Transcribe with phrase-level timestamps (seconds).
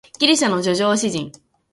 [0.17, 1.31] ギリシャの叙情詩人